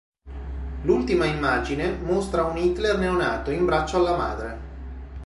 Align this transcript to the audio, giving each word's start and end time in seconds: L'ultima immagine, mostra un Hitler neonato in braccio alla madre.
L'ultima 0.81 1.25
immagine, 1.25 1.91
mostra 1.95 2.43
un 2.45 2.57
Hitler 2.57 2.97
neonato 2.97 3.51
in 3.51 3.65
braccio 3.65 3.97
alla 3.97 4.17
madre. 4.17 4.59